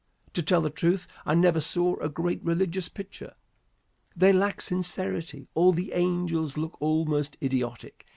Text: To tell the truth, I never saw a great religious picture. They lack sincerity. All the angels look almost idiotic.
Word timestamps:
To 0.33 0.41
tell 0.41 0.61
the 0.61 0.71
truth, 0.71 1.07
I 1.27 1.35
never 1.35 1.61
saw 1.61 1.95
a 1.97 2.09
great 2.09 2.43
religious 2.43 2.89
picture. 2.89 3.35
They 4.15 4.33
lack 4.33 4.59
sincerity. 4.59 5.47
All 5.53 5.73
the 5.73 5.91
angels 5.91 6.57
look 6.57 6.75
almost 6.81 7.37
idiotic. 7.39 8.07